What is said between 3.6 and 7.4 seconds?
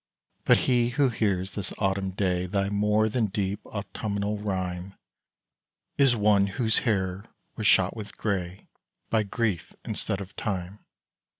autumnal rhyme, Is one whose hair